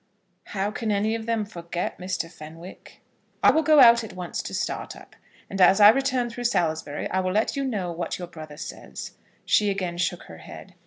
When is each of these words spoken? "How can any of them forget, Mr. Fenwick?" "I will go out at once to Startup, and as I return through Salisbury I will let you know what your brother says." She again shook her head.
"How 0.45 0.71
can 0.71 0.91
any 0.91 1.13
of 1.13 1.27
them 1.27 1.45
forget, 1.45 1.99
Mr. 1.99 2.27
Fenwick?" 2.27 3.01
"I 3.43 3.51
will 3.51 3.61
go 3.61 3.79
out 3.79 4.03
at 4.03 4.13
once 4.13 4.41
to 4.41 4.53
Startup, 4.55 5.15
and 5.47 5.61
as 5.61 5.79
I 5.79 5.89
return 5.89 6.27
through 6.31 6.45
Salisbury 6.45 7.07
I 7.11 7.19
will 7.19 7.33
let 7.33 7.55
you 7.55 7.63
know 7.63 7.91
what 7.91 8.17
your 8.17 8.27
brother 8.27 8.57
says." 8.57 9.11
She 9.45 9.69
again 9.69 9.99
shook 9.99 10.23
her 10.23 10.37
head. 10.39 10.73